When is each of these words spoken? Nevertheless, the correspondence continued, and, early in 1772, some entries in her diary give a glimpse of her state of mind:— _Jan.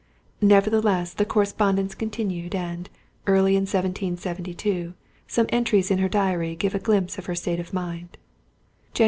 Nevertheless, 0.41 1.13
the 1.13 1.25
correspondence 1.25 1.93
continued, 1.93 2.55
and, 2.55 2.89
early 3.27 3.51
in 3.55 3.65
1772, 3.67 4.95
some 5.27 5.45
entries 5.49 5.91
in 5.91 5.99
her 5.99 6.09
diary 6.09 6.55
give 6.55 6.73
a 6.73 6.79
glimpse 6.79 7.19
of 7.19 7.27
her 7.27 7.35
state 7.35 7.59
of 7.59 7.71
mind:— 7.71 8.17
_Jan. 8.95 8.99